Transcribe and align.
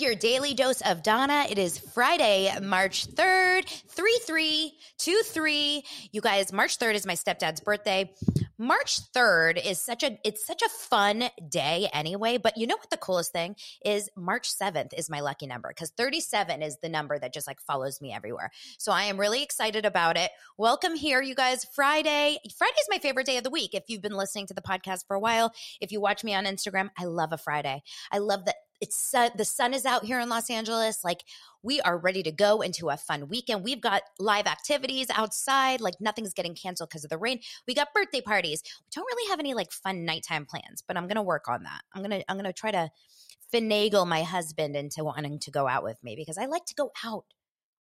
Your 0.00 0.14
daily 0.14 0.54
dose 0.54 0.80
of 0.80 1.02
Donna. 1.02 1.44
It 1.50 1.58
is 1.58 1.78
Friday, 1.78 2.50
March 2.62 3.06
3rd, 3.08 3.66
3323. 3.66 5.84
You 6.12 6.22
guys, 6.22 6.54
March 6.54 6.78
3rd 6.78 6.94
is 6.94 7.04
my 7.04 7.12
stepdad's 7.12 7.60
birthday. 7.60 8.10
March 8.56 9.12
3rd 9.12 9.62
is 9.62 9.78
such 9.78 10.02
a 10.02 10.18
it's 10.24 10.46
such 10.46 10.62
a 10.62 10.70
fun 10.70 11.24
day 11.50 11.90
anyway, 11.92 12.38
but 12.38 12.56
you 12.56 12.66
know 12.66 12.78
what 12.78 12.88
the 12.88 12.96
coolest 12.96 13.32
thing 13.32 13.56
is 13.84 14.08
March 14.16 14.50
7th 14.50 14.94
is 14.96 15.10
my 15.10 15.20
lucky 15.20 15.46
number 15.46 15.70
cuz 15.74 15.90
37 15.90 16.62
is 16.62 16.78
the 16.78 16.88
number 16.88 17.18
that 17.18 17.34
just 17.34 17.46
like 17.46 17.60
follows 17.60 18.00
me 18.00 18.10
everywhere. 18.10 18.50
So 18.78 18.92
I 18.92 19.04
am 19.04 19.20
really 19.20 19.42
excited 19.42 19.84
about 19.84 20.16
it. 20.16 20.30
Welcome 20.56 20.94
here 20.94 21.20
you 21.20 21.34
guys. 21.34 21.66
Friday. 21.74 22.38
Friday 22.56 22.80
is 22.80 22.88
my 22.90 22.98
favorite 22.98 23.26
day 23.26 23.36
of 23.36 23.44
the 23.44 23.50
week 23.50 23.74
if 23.74 23.84
you've 23.88 24.00
been 24.00 24.16
listening 24.16 24.46
to 24.46 24.54
the 24.54 24.62
podcast 24.62 25.06
for 25.06 25.14
a 25.14 25.20
while. 25.20 25.52
If 25.78 25.92
you 25.92 26.00
watch 26.00 26.24
me 26.24 26.34
on 26.34 26.46
Instagram, 26.46 26.88
I 26.98 27.04
love 27.04 27.34
a 27.34 27.38
Friday. 27.38 27.82
I 28.10 28.16
love 28.18 28.46
that 28.46 28.56
it's 28.80 29.10
the 29.36 29.44
sun 29.44 29.74
is 29.74 29.84
out 29.84 30.04
here 30.04 30.20
in 30.20 30.28
Los 30.28 30.48
Angeles. 30.48 31.04
Like 31.04 31.24
we 31.62 31.80
are 31.82 31.98
ready 31.98 32.22
to 32.22 32.32
go 32.32 32.62
into 32.62 32.88
a 32.88 32.96
fun 32.96 33.28
weekend. 33.28 33.62
We've 33.62 33.80
got 33.80 34.02
live 34.18 34.46
activities 34.46 35.08
outside. 35.10 35.80
Like 35.80 35.94
nothing's 36.00 36.32
getting 36.32 36.54
canceled 36.54 36.88
because 36.88 37.04
of 37.04 37.10
the 37.10 37.18
rain. 37.18 37.40
We 37.68 37.74
got 37.74 37.92
birthday 37.94 38.20
parties. 38.20 38.62
We 38.64 38.90
don't 38.94 39.04
really 39.04 39.30
have 39.30 39.38
any 39.38 39.54
like 39.54 39.70
fun 39.70 40.04
nighttime 40.04 40.46
plans, 40.46 40.82
but 40.86 40.96
I'm 40.96 41.06
gonna 41.06 41.22
work 41.22 41.48
on 41.48 41.64
that. 41.64 41.82
I'm 41.94 42.02
gonna 42.02 42.22
I'm 42.28 42.36
gonna 42.36 42.52
try 42.52 42.70
to 42.70 42.90
finagle 43.52 44.06
my 44.06 44.22
husband 44.22 44.76
into 44.76 45.04
wanting 45.04 45.38
to 45.40 45.50
go 45.50 45.66
out 45.68 45.82
with 45.82 46.02
me 46.02 46.16
because 46.16 46.38
I 46.38 46.46
like 46.46 46.64
to 46.66 46.74
go 46.74 46.90
out 47.04 47.24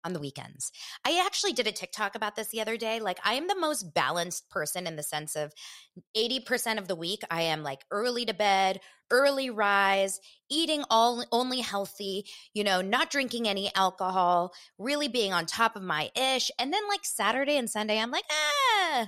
on 0.07 0.13
the 0.13 0.19
weekends. 0.19 0.71
I 1.05 1.21
actually 1.23 1.53
did 1.53 1.67
a 1.67 1.71
TikTok 1.71 2.15
about 2.15 2.35
this 2.35 2.47
the 2.47 2.61
other 2.61 2.77
day. 2.77 2.99
Like, 2.99 3.19
I 3.23 3.33
am 3.33 3.47
the 3.47 3.59
most 3.59 3.93
balanced 3.93 4.49
person 4.49 4.87
in 4.87 4.95
the 4.95 5.03
sense 5.03 5.35
of 5.35 5.53
80% 6.15 6.77
of 6.77 6.87
the 6.87 6.95
week, 6.95 7.21
I 7.29 7.43
am 7.43 7.61
like 7.61 7.81
early 7.91 8.25
to 8.25 8.33
bed, 8.33 8.79
early 9.11 9.49
rise, 9.49 10.19
eating 10.49 10.83
all 10.89 11.23
only 11.31 11.59
healthy, 11.59 12.25
you 12.53 12.63
know, 12.63 12.81
not 12.81 13.09
drinking 13.09 13.47
any 13.47 13.73
alcohol, 13.75 14.53
really 14.77 15.07
being 15.07 15.33
on 15.33 15.45
top 15.45 15.75
of 15.75 15.83
my 15.83 16.09
ish. 16.15 16.49
And 16.57 16.73
then 16.73 16.87
like 16.87 17.03
Saturday 17.03 17.57
and 17.57 17.69
Sunday, 17.69 17.99
I'm 17.99 18.11
like, 18.11 18.25
ah, 18.31 19.07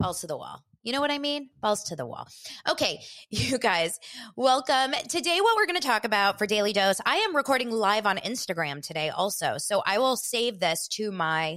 balls 0.00 0.20
to 0.22 0.26
the 0.26 0.36
wall. 0.36 0.64
You 0.84 0.92
know 0.92 1.00
what 1.00 1.10
I 1.10 1.18
mean? 1.18 1.48
Balls 1.62 1.82
to 1.84 1.96
the 1.96 2.04
wall. 2.04 2.28
Okay, 2.68 3.00
you 3.30 3.58
guys, 3.58 3.98
welcome. 4.36 4.92
Today, 5.08 5.40
what 5.40 5.56
we're 5.56 5.64
going 5.64 5.80
to 5.80 5.86
talk 5.86 6.04
about 6.04 6.36
for 6.38 6.46
Daily 6.46 6.74
Dose, 6.74 7.00
I 7.06 7.16
am 7.16 7.34
recording 7.34 7.70
live 7.70 8.04
on 8.04 8.18
Instagram 8.18 8.86
today 8.86 9.08
also. 9.08 9.54
So 9.56 9.82
I 9.86 9.96
will 9.96 10.16
save 10.16 10.60
this 10.60 10.86
to 10.88 11.10
my 11.10 11.56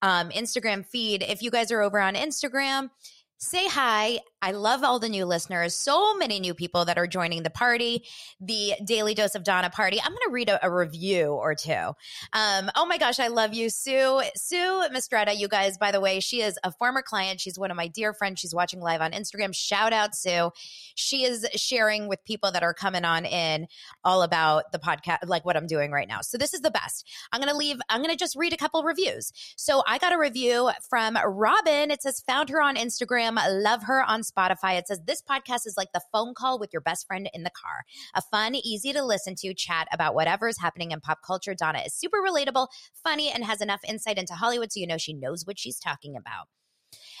um, 0.00 0.30
Instagram 0.30 0.86
feed. 0.86 1.24
If 1.24 1.42
you 1.42 1.50
guys 1.50 1.72
are 1.72 1.82
over 1.82 1.98
on 1.98 2.14
Instagram, 2.14 2.90
say 3.38 3.66
hi 3.66 4.20
I 4.40 4.52
love 4.52 4.84
all 4.84 4.98
the 4.98 5.08
new 5.08 5.24
listeners. 5.24 5.74
So 5.74 6.16
many 6.16 6.38
new 6.38 6.54
people 6.54 6.84
that 6.84 6.96
are 6.96 7.06
joining 7.08 7.42
the 7.42 7.50
party, 7.50 8.04
the 8.40 8.74
Daily 8.84 9.14
Dose 9.14 9.34
of 9.34 9.42
Donna 9.42 9.68
party. 9.68 10.00
I'm 10.00 10.10
going 10.10 10.18
to 10.26 10.32
read 10.32 10.48
a, 10.48 10.64
a, 10.64 10.70
review 10.70 11.32
or 11.32 11.56
two. 11.56 11.72
Um, 11.72 12.70
oh 12.76 12.86
my 12.86 12.98
gosh, 12.98 13.18
I 13.18 13.28
love 13.28 13.52
you, 13.52 13.68
Sue. 13.68 14.22
Sue 14.36 14.86
Mistretta, 14.92 15.36
you 15.36 15.48
guys, 15.48 15.76
by 15.76 15.90
the 15.90 16.00
way, 16.00 16.20
she 16.20 16.40
is 16.40 16.56
a 16.62 16.70
former 16.70 17.02
client. 17.02 17.40
She's 17.40 17.58
one 17.58 17.72
of 17.72 17.76
my 17.76 17.88
dear 17.88 18.12
friends. 18.12 18.38
She's 18.38 18.54
watching 18.54 18.80
live 18.80 19.00
on 19.00 19.10
Instagram. 19.10 19.54
Shout 19.54 19.92
out, 19.92 20.14
Sue. 20.14 20.52
She 20.94 21.24
is 21.24 21.44
sharing 21.56 22.06
with 22.06 22.24
people 22.24 22.52
that 22.52 22.62
are 22.62 22.74
coming 22.74 23.04
on 23.04 23.24
in 23.24 23.66
all 24.04 24.22
about 24.22 24.70
the 24.70 24.78
podcast, 24.78 25.18
like 25.26 25.44
what 25.44 25.56
I'm 25.56 25.66
doing 25.66 25.90
right 25.90 26.06
now. 26.06 26.20
So 26.20 26.38
this 26.38 26.54
is 26.54 26.60
the 26.60 26.70
best. 26.70 27.04
I'm 27.32 27.40
going 27.40 27.52
to 27.52 27.58
leave, 27.58 27.78
I'm 27.88 28.02
going 28.02 28.14
to 28.14 28.16
just 28.16 28.36
read 28.36 28.52
a 28.52 28.56
couple 28.56 28.84
reviews. 28.84 29.32
So 29.56 29.82
I 29.86 29.98
got 29.98 30.12
a 30.12 30.18
review 30.18 30.70
from 30.88 31.18
Robin. 31.26 31.90
It 31.90 32.02
says, 32.02 32.20
found 32.20 32.50
her 32.50 32.62
on 32.62 32.76
Instagram, 32.76 33.36
love 33.62 33.82
her 33.84 34.04
on 34.04 34.22
Spotify. 34.30 34.78
It 34.78 34.88
says 34.88 35.00
this 35.06 35.22
podcast 35.22 35.66
is 35.66 35.74
like 35.76 35.92
the 35.92 36.02
phone 36.12 36.34
call 36.34 36.58
with 36.58 36.70
your 36.72 36.82
best 36.82 37.06
friend 37.06 37.28
in 37.32 37.42
the 37.42 37.50
car. 37.50 37.84
A 38.14 38.22
fun, 38.22 38.54
easy 38.54 38.92
to 38.92 39.04
listen 39.04 39.34
to 39.36 39.54
chat 39.54 39.88
about 39.92 40.14
whatever 40.14 40.48
is 40.48 40.58
happening 40.58 40.92
in 40.92 41.00
pop 41.00 41.18
culture. 41.26 41.54
Donna 41.54 41.82
is 41.86 41.94
super 41.94 42.18
relatable, 42.18 42.68
funny, 43.02 43.30
and 43.30 43.44
has 43.44 43.60
enough 43.60 43.80
insight 43.88 44.18
into 44.18 44.34
Hollywood 44.34 44.72
so 44.72 44.80
you 44.80 44.86
know 44.86 44.98
she 44.98 45.14
knows 45.14 45.44
what 45.44 45.58
she's 45.58 45.78
talking 45.78 46.16
about. 46.16 46.46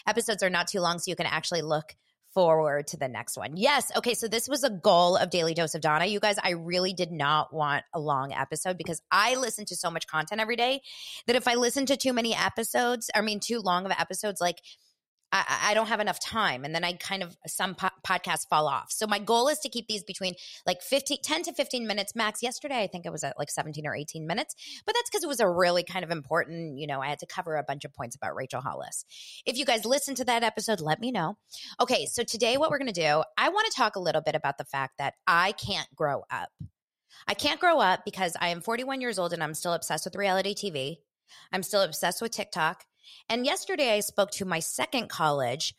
Episodes 0.06 0.42
are 0.42 0.50
not 0.50 0.68
too 0.68 0.80
long, 0.80 0.98
so 0.98 1.10
you 1.10 1.16
can 1.16 1.26
actually 1.26 1.62
look 1.62 1.94
forward 2.34 2.86
to 2.86 2.96
the 2.96 3.08
next 3.08 3.36
one. 3.36 3.56
Yes. 3.56 3.90
Okay. 3.96 4.14
So 4.14 4.28
this 4.28 4.48
was 4.48 4.62
a 4.62 4.70
goal 4.70 5.16
of 5.16 5.30
Daily 5.30 5.54
Dose 5.54 5.74
of 5.74 5.80
Donna. 5.80 6.06
You 6.06 6.20
guys, 6.20 6.36
I 6.42 6.50
really 6.50 6.92
did 6.92 7.10
not 7.10 7.52
want 7.52 7.84
a 7.94 8.00
long 8.00 8.32
episode 8.32 8.76
because 8.76 9.00
I 9.10 9.34
listen 9.36 9.64
to 9.66 9.76
so 9.76 9.90
much 9.90 10.06
content 10.06 10.40
every 10.40 10.56
day 10.56 10.80
that 11.26 11.36
if 11.36 11.48
I 11.48 11.54
listen 11.54 11.86
to 11.86 11.96
too 11.96 12.12
many 12.12 12.34
episodes, 12.34 13.10
I 13.14 13.22
mean, 13.22 13.40
too 13.40 13.60
long 13.60 13.86
of 13.86 13.92
episodes, 13.92 14.40
like 14.40 14.58
I, 15.30 15.70
I, 15.70 15.74
don't 15.74 15.88
have 15.88 16.00
enough 16.00 16.18
time. 16.20 16.64
And 16.64 16.74
then 16.74 16.84
I 16.84 16.94
kind 16.94 17.22
of, 17.22 17.36
some 17.46 17.74
po- 17.74 17.88
podcasts 18.06 18.48
fall 18.48 18.66
off. 18.66 18.90
So 18.90 19.06
my 19.06 19.18
goal 19.18 19.48
is 19.48 19.58
to 19.60 19.68
keep 19.68 19.86
these 19.86 20.02
between 20.02 20.34
like 20.66 20.80
15, 20.80 21.18
10 21.22 21.42
to 21.44 21.52
15 21.52 21.86
minutes 21.86 22.14
max. 22.14 22.42
Yesterday, 22.42 22.82
I 22.82 22.86
think 22.86 23.04
it 23.04 23.12
was 23.12 23.24
at 23.24 23.38
like 23.38 23.50
17 23.50 23.86
or 23.86 23.94
18 23.94 24.26
minutes, 24.26 24.54
but 24.86 24.94
that's 24.94 25.10
because 25.10 25.22
it 25.24 25.28
was 25.28 25.40
a 25.40 25.48
really 25.48 25.82
kind 25.82 26.04
of 26.04 26.10
important, 26.10 26.78
you 26.78 26.86
know, 26.86 27.00
I 27.00 27.08
had 27.08 27.18
to 27.18 27.26
cover 27.26 27.56
a 27.56 27.62
bunch 27.62 27.84
of 27.84 27.92
points 27.92 28.16
about 28.16 28.34
Rachel 28.34 28.60
Hollis. 28.60 29.04
If 29.44 29.58
you 29.58 29.64
guys 29.64 29.84
listen 29.84 30.14
to 30.16 30.24
that 30.24 30.42
episode, 30.42 30.80
let 30.80 31.00
me 31.00 31.10
know. 31.10 31.36
Okay. 31.80 32.06
So 32.06 32.22
today, 32.22 32.56
what 32.56 32.70
we're 32.70 32.78
going 32.78 32.92
to 32.92 33.00
do, 33.00 33.22
I 33.36 33.50
want 33.50 33.70
to 33.70 33.76
talk 33.76 33.96
a 33.96 34.00
little 34.00 34.22
bit 34.22 34.34
about 34.34 34.58
the 34.58 34.64
fact 34.64 34.98
that 34.98 35.14
I 35.26 35.52
can't 35.52 35.88
grow 35.94 36.24
up. 36.30 36.48
I 37.26 37.34
can't 37.34 37.60
grow 37.60 37.80
up 37.80 38.04
because 38.04 38.36
I 38.40 38.48
am 38.48 38.60
41 38.60 39.00
years 39.00 39.18
old 39.18 39.32
and 39.32 39.42
I'm 39.42 39.54
still 39.54 39.74
obsessed 39.74 40.04
with 40.04 40.16
reality 40.16 40.54
TV. 40.54 40.98
I'm 41.52 41.62
still 41.62 41.82
obsessed 41.82 42.22
with 42.22 42.32
TikTok. 42.32 42.84
And 43.28 43.44
yesterday 43.46 43.92
I 43.94 44.00
spoke 44.00 44.30
to 44.32 44.44
my 44.44 44.60
second 44.60 45.08
college 45.08 45.74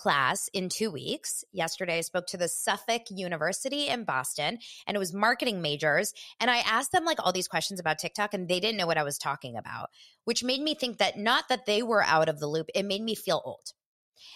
class 0.00 0.48
in 0.54 0.70
two 0.70 0.90
weeks. 0.90 1.44
Yesterday, 1.52 1.98
I 1.98 2.00
spoke 2.00 2.26
to 2.28 2.38
the 2.38 2.48
Suffolk 2.48 3.02
University 3.10 3.88
in 3.88 4.04
Boston, 4.04 4.58
and 4.86 4.94
it 4.94 4.98
was 4.98 5.12
marketing 5.12 5.60
majors. 5.60 6.14
And 6.40 6.50
I 6.50 6.58
asked 6.58 6.92
them 6.92 7.04
like 7.04 7.18
all 7.20 7.32
these 7.32 7.48
questions 7.48 7.80
about 7.80 7.98
TikTok, 7.98 8.32
and 8.32 8.48
they 8.48 8.60
didn't 8.60 8.78
know 8.78 8.86
what 8.86 8.96
I 8.96 9.02
was 9.02 9.18
talking 9.18 9.58
about, 9.58 9.90
which 10.24 10.42
made 10.42 10.62
me 10.62 10.74
think 10.74 10.98
that 10.98 11.18
not 11.18 11.48
that 11.50 11.66
they 11.66 11.82
were 11.82 12.02
out 12.02 12.30
of 12.30 12.40
the 12.40 12.46
loop, 12.46 12.68
it 12.74 12.86
made 12.86 13.02
me 13.02 13.14
feel 13.14 13.42
old. 13.44 13.72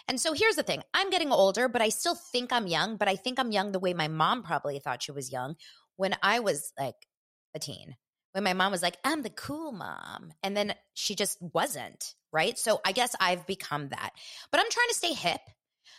And 0.06 0.20
so 0.20 0.34
here's 0.34 0.56
the 0.56 0.62
thing 0.62 0.82
I'm 0.92 1.08
getting 1.08 1.32
older, 1.32 1.68
but 1.68 1.80
I 1.80 1.88
still 1.88 2.14
think 2.14 2.52
I'm 2.52 2.66
young, 2.66 2.96
but 2.96 3.08
I 3.08 3.16
think 3.16 3.38
I'm 3.38 3.52
young 3.52 3.72
the 3.72 3.80
way 3.80 3.94
my 3.94 4.08
mom 4.08 4.42
probably 4.42 4.78
thought 4.78 5.02
she 5.02 5.12
was 5.12 5.32
young 5.32 5.56
when 5.96 6.14
I 6.22 6.40
was 6.40 6.72
like 6.78 7.06
a 7.54 7.58
teen 7.58 7.96
when 8.34 8.42
my 8.42 8.52
mom 8.52 8.72
was 8.72 8.82
like, 8.82 8.96
I'm 9.04 9.22
the 9.22 9.30
cool 9.30 9.70
mom. 9.70 10.32
And 10.42 10.56
then 10.56 10.74
she 10.92 11.14
just 11.14 11.40
wasn't, 11.40 12.14
right? 12.32 12.58
So 12.58 12.80
I 12.84 12.90
guess 12.90 13.14
I've 13.20 13.46
become 13.46 13.90
that. 13.90 14.10
But 14.50 14.60
I'm 14.60 14.68
trying 14.70 14.88
to 14.88 14.94
stay 14.94 15.12
hip. 15.12 15.40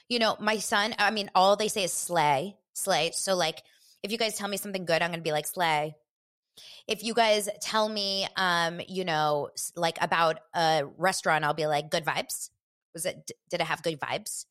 You 0.09 0.19
know, 0.19 0.35
my 0.41 0.57
son, 0.57 0.93
I 0.99 1.11
mean, 1.11 1.31
all 1.33 1.55
they 1.55 1.69
say 1.69 1.85
is 1.85 1.93
slay, 1.93 2.57
slay. 2.73 3.11
So, 3.13 3.35
like, 3.35 3.63
if 4.03 4.11
you 4.11 4.17
guys 4.17 4.37
tell 4.37 4.49
me 4.49 4.57
something 4.57 4.83
good, 4.85 5.01
I'm 5.01 5.11
going 5.11 5.21
to 5.21 5.23
be 5.23 5.31
like, 5.31 5.47
slay. 5.47 5.95
If 6.87 7.05
you 7.05 7.13
guys 7.13 7.47
tell 7.61 7.87
me, 7.87 8.27
um, 8.35 8.81
you 8.85 9.05
know, 9.05 9.49
like 9.77 9.97
about 10.01 10.39
a 10.53 10.83
restaurant, 10.97 11.45
I'll 11.45 11.53
be 11.53 11.67
like, 11.67 11.89
good 11.89 12.03
vibes. 12.03 12.49
Was 12.93 13.05
it, 13.05 13.31
did 13.49 13.61
it 13.61 13.65
have 13.65 13.81
good 13.81 13.99
vibes? 13.99 14.45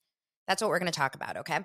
That's 0.47 0.63
what 0.63 0.71
we're 0.71 0.79
going 0.79 0.93
to 0.93 0.99
talk 0.99 1.15
about, 1.15 1.39
okay? 1.39 1.61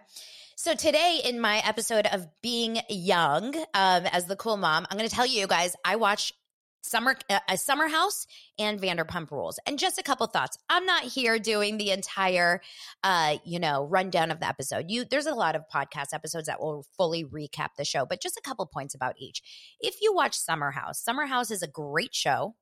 So 0.55 0.75
today 0.75 1.21
in 1.23 1.39
my 1.39 1.59
episode 1.65 2.05
of 2.07 2.27
Being 2.41 2.79
Young 2.89 3.55
um, 3.73 4.05
as 4.05 4.25
the 4.25 4.35
cool 4.35 4.57
mom, 4.57 4.87
I'm 4.89 4.97
going 4.97 5.09
to 5.09 5.15
tell 5.15 5.25
you 5.25 5.47
guys 5.47 5.75
I 5.85 5.95
watch 5.95 6.33
Summer, 6.81 7.15
uh, 7.29 7.39
a 7.49 7.57
summer 7.57 7.87
house 7.89 8.25
and 8.57 8.79
Vanderpump 8.79 9.31
Rules. 9.31 9.59
And 9.67 9.77
just 9.77 9.99
a 9.99 10.03
couple 10.03 10.25
thoughts. 10.27 10.57
I'm 10.69 10.85
not 10.85 11.03
here 11.03 11.37
doing 11.37 11.77
the 11.77 11.91
entire, 11.91 12.61
uh, 13.03 13.37
you 13.43 13.59
know, 13.59 13.83
rundown 13.83 14.31
of 14.31 14.39
the 14.39 14.47
episode. 14.47 14.85
You, 14.87 15.03
there's 15.03 15.25
a 15.25 15.35
lot 15.35 15.57
of 15.57 15.63
podcast 15.73 16.13
episodes 16.13 16.47
that 16.47 16.61
will 16.61 16.85
fully 16.95 17.25
recap 17.25 17.69
the 17.77 17.83
show, 17.83 18.05
but 18.05 18.21
just 18.21 18.37
a 18.37 18.41
couple 18.41 18.65
points 18.65 18.95
about 18.95 19.15
each. 19.17 19.41
If 19.81 20.01
you 20.01 20.13
watch 20.13 20.37
Summer 20.37 20.71
House, 20.71 21.03
Summer 21.03 21.25
House 21.25 21.51
is 21.51 21.61
a 21.61 21.67
great 21.67 22.15
show. 22.15 22.55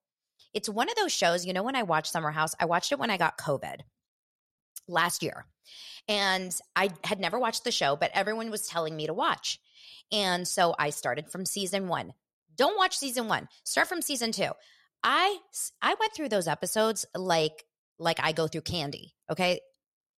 It's 0.53 0.67
one 0.67 0.89
of 0.89 0.95
those 0.95 1.13
shows, 1.13 1.45
you 1.45 1.53
know, 1.53 1.63
when 1.63 1.75
I 1.75 1.83
watched 1.83 2.11
Summer 2.11 2.31
House, 2.31 2.55
I 2.59 2.65
watched 2.65 2.91
it 2.91 2.99
when 2.99 3.11
I 3.11 3.17
got 3.17 3.37
COVID 3.37 3.81
last 4.87 5.21
year. 5.21 5.45
And 6.07 6.53
I 6.75 6.89
had 7.03 7.19
never 7.19 7.39
watched 7.39 7.63
the 7.63 7.71
show, 7.71 7.95
but 7.95 8.11
everyone 8.13 8.51
was 8.51 8.67
telling 8.67 8.95
me 8.95 9.07
to 9.07 9.13
watch. 9.13 9.59
And 10.11 10.47
so 10.47 10.75
I 10.79 10.89
started 10.89 11.29
from 11.29 11.45
season 11.45 11.87
one. 11.87 12.13
Don't 12.55 12.77
watch 12.77 12.97
season 12.97 13.27
one. 13.27 13.47
Start 13.63 13.87
from 13.87 14.01
season 14.01 14.31
two. 14.31 14.49
I 15.03 15.37
I 15.81 15.95
went 15.99 16.13
through 16.13 16.29
those 16.29 16.47
episodes 16.47 17.05
like 17.15 17.65
like 17.99 18.19
I 18.21 18.31
go 18.31 18.47
through 18.47 18.61
candy. 18.61 19.13
Okay, 19.29 19.59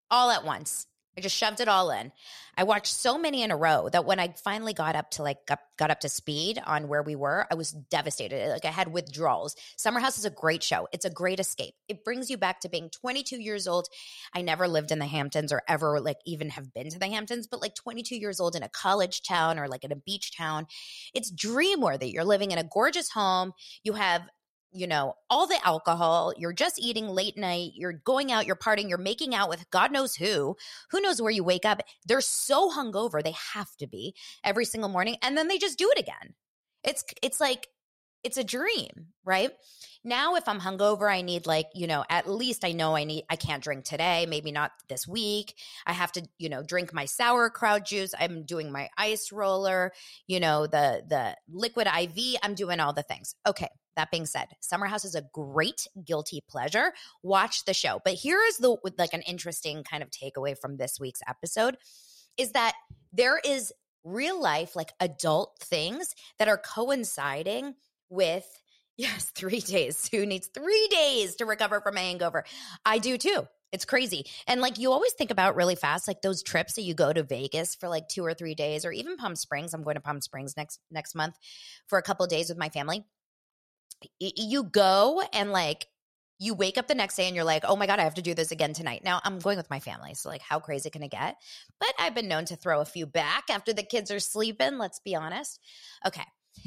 all 0.09 0.31
at 0.31 0.45
once. 0.45 0.85
I 1.19 1.21
just 1.21 1.35
shoved 1.35 1.59
it 1.59 1.67
all 1.67 1.91
in. 1.91 2.13
I 2.55 2.63
watched 2.63 2.93
so 2.93 3.17
many 3.17 3.43
in 3.43 3.51
a 3.51 3.57
row 3.57 3.89
that 3.89 4.05
when 4.05 4.21
I 4.21 4.33
finally 4.41 4.71
got 4.71 4.95
up 4.95 5.11
to 5.11 5.23
like 5.23 5.45
got, 5.45 5.59
got 5.77 5.91
up 5.91 5.99
to 6.01 6.09
speed 6.09 6.61
on 6.65 6.87
where 6.87 7.03
we 7.03 7.13
were, 7.13 7.45
I 7.51 7.55
was 7.55 7.71
devastated. 7.71 8.49
Like 8.49 8.63
I 8.63 8.69
had 8.69 8.93
withdrawals. 8.93 9.57
Summer 9.75 9.99
House 9.99 10.17
is 10.17 10.23
a 10.23 10.29
great 10.29 10.63
show. 10.63 10.87
It's 10.93 11.03
a 11.03 11.09
great 11.09 11.41
escape. 11.41 11.73
It 11.89 12.05
brings 12.05 12.29
you 12.29 12.37
back 12.37 12.61
to 12.61 12.69
being 12.69 12.89
22 12.89 13.35
years 13.37 13.67
old. 13.67 13.89
I 14.33 14.43
never 14.43 14.65
lived 14.69 14.91
in 14.91 14.99
the 14.99 15.05
Hamptons 15.05 15.51
or 15.51 15.61
ever 15.67 15.99
like 15.99 16.19
even 16.25 16.51
have 16.51 16.73
been 16.73 16.89
to 16.89 16.99
the 16.99 17.07
Hamptons, 17.07 17.47
but 17.47 17.61
like 17.61 17.75
22 17.75 18.15
years 18.15 18.39
old 18.39 18.55
in 18.55 18.63
a 18.63 18.69
college 18.69 19.23
town 19.23 19.59
or 19.59 19.67
like 19.67 19.83
in 19.83 19.91
a 19.91 19.97
beach 19.97 20.37
town. 20.37 20.67
It's 21.13 21.31
dream 21.31 21.81
worthy. 21.81 22.11
You're 22.11 22.23
living 22.23 22.51
in 22.51 22.59
a 22.59 22.63
gorgeous 22.63 23.09
home. 23.09 23.51
You 23.83 23.93
have 23.93 24.21
you 24.71 24.87
know, 24.87 25.15
all 25.29 25.47
the 25.47 25.59
alcohol, 25.65 26.33
you're 26.37 26.53
just 26.53 26.79
eating 26.79 27.07
late 27.07 27.37
night, 27.37 27.71
you're 27.75 27.93
going 27.93 28.31
out, 28.31 28.45
you're 28.45 28.55
partying, 28.55 28.89
you're 28.89 28.97
making 28.97 29.33
out 29.33 29.49
with 29.49 29.69
God 29.71 29.91
knows 29.91 30.15
who, 30.15 30.55
who 30.91 31.01
knows 31.01 31.21
where 31.21 31.31
you 31.31 31.43
wake 31.43 31.65
up. 31.65 31.81
They're 32.05 32.21
so 32.21 32.69
hungover, 32.69 33.23
they 33.23 33.35
have 33.53 33.75
to 33.77 33.87
be 33.87 34.15
every 34.43 34.65
single 34.65 34.89
morning, 34.89 35.17
and 35.21 35.37
then 35.37 35.47
they 35.47 35.57
just 35.57 35.77
do 35.77 35.89
it 35.91 35.99
again. 35.99 36.35
It's 36.83 37.03
it's 37.21 37.41
like 37.41 37.67
it's 38.23 38.37
a 38.37 38.43
dream, 38.43 39.07
right? 39.23 39.51
Now, 40.03 40.35
if 40.35 40.47
I'm 40.47 40.59
hungover, 40.59 41.11
I 41.11 41.21
need 41.21 41.45
like, 41.45 41.67
you 41.73 41.87
know, 41.87 42.05
at 42.09 42.29
least 42.29 42.63
I 42.63 42.71
know 42.71 42.95
I 42.95 43.03
need, 43.03 43.25
I 43.29 43.35
can't 43.35 43.63
drink 43.63 43.83
today, 43.83 44.25
maybe 44.27 44.51
not 44.51 44.71
this 44.87 45.07
week. 45.07 45.55
I 45.85 45.93
have 45.93 46.11
to, 46.13 46.27
you 46.37 46.49
know, 46.49 46.63
drink 46.63 46.93
my 46.93 47.05
sauerkraut 47.05 47.85
juice. 47.85 48.13
I'm 48.17 48.43
doing 48.43 48.71
my 48.71 48.89
ice 48.97 49.31
roller, 49.31 49.91
you 50.27 50.39
know, 50.39 50.67
the, 50.67 51.03
the 51.07 51.35
liquid 51.49 51.87
IV. 51.87 52.37
I'm 52.41 52.55
doing 52.55 52.79
all 52.79 52.93
the 52.93 53.03
things. 53.03 53.35
Okay. 53.47 53.69
That 53.95 54.11
being 54.11 54.25
said, 54.25 54.45
Summer 54.61 54.85
House 54.85 55.03
is 55.03 55.15
a 55.15 55.25
great 55.33 55.85
guilty 56.05 56.41
pleasure. 56.47 56.93
Watch 57.21 57.65
the 57.65 57.73
show. 57.73 57.99
But 58.05 58.13
here 58.13 58.39
is 58.47 58.55
the, 58.57 58.77
like 58.97 59.13
an 59.13 59.23
interesting 59.23 59.83
kind 59.83 60.01
of 60.01 60.09
takeaway 60.09 60.57
from 60.57 60.77
this 60.77 60.99
week's 61.01 61.19
episode 61.27 61.75
is 62.37 62.53
that 62.53 62.75
there 63.11 63.41
is 63.43 63.73
real 64.05 64.41
life, 64.41 64.75
like 64.75 64.93
adult 65.01 65.57
things 65.59 66.15
that 66.37 66.47
are 66.47 66.57
coinciding 66.57 67.75
with 68.09 68.45
Yes, 68.99 69.31
three 69.33 69.61
days. 69.61 70.09
Who 70.11 70.25
needs 70.25 70.49
three 70.53 70.89
days 70.91 71.37
to 71.37 71.45
recover 71.45 71.79
from 71.79 71.95
a 71.95 72.01
hangover? 72.01 72.43
I 72.85 72.97
do 72.97 73.17
too. 73.17 73.47
It's 73.71 73.85
crazy. 73.85 74.25
And 74.45 74.59
like 74.59 74.77
you 74.77 74.91
always 74.91 75.13
think 75.13 75.31
about 75.31 75.55
really 75.55 75.75
fast, 75.75 76.05
like 76.05 76.21
those 76.21 76.43
trips 76.43 76.73
that 76.73 76.81
you 76.81 76.93
go 76.93 77.13
to 77.13 77.23
Vegas 77.23 77.75
for 77.75 77.87
like 77.87 78.09
two 78.09 78.25
or 78.25 78.33
three 78.33 78.55
days, 78.55 78.83
or 78.83 78.91
even 78.91 79.15
Palm 79.15 79.37
Springs. 79.37 79.73
I'm 79.73 79.83
going 79.83 79.95
to 79.95 80.01
Palm 80.01 80.19
Springs 80.19 80.57
next 80.57 80.81
next 80.91 81.15
month 81.15 81.35
for 81.87 81.97
a 81.97 82.01
couple 82.01 82.27
days 82.27 82.49
with 82.49 82.57
my 82.57 82.67
family. 82.67 83.05
Y- 84.19 84.33
you 84.35 84.63
go 84.63 85.23
and 85.31 85.53
like 85.53 85.87
you 86.37 86.53
wake 86.53 86.77
up 86.77 86.87
the 86.87 86.95
next 86.95 87.15
day 87.15 87.27
and 87.27 87.37
you're 87.37 87.45
like, 87.45 87.63
oh 87.65 87.77
my 87.77 87.87
God, 87.87 87.99
I 87.99 88.03
have 88.03 88.15
to 88.15 88.21
do 88.21 88.33
this 88.33 88.51
again 88.51 88.73
tonight. 88.73 89.05
Now 89.05 89.21
I'm 89.23 89.39
going 89.39 89.55
with 89.55 89.69
my 89.69 89.79
family. 89.79 90.13
So, 90.13 90.27
like, 90.27 90.41
how 90.41 90.59
crazy 90.59 90.89
can 90.89 91.03
it 91.03 91.11
get? 91.11 91.37
But 91.79 91.93
I've 91.97 92.15
been 92.15 92.27
known 92.27 92.43
to 92.45 92.57
throw 92.57 92.81
a 92.81 92.85
few 92.85 93.05
back 93.05 93.45
after 93.49 93.71
the 93.71 93.83
kids 93.83 94.11
are 94.11 94.19
sleeping. 94.19 94.77
Let's 94.77 94.99
be 94.99 95.15
honest. 95.15 95.57
Okay. 96.05 96.25